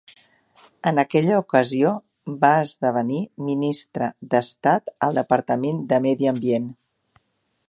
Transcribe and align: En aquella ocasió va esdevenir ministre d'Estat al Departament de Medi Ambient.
En 0.91 1.01
aquella 1.03 1.35
ocasió 1.41 1.91
va 2.45 2.51
esdevenir 2.63 3.21
ministre 3.51 4.11
d'Estat 4.33 4.93
al 5.09 5.23
Departament 5.23 5.89
de 5.93 6.05
Medi 6.09 6.35
Ambient. 6.37 6.71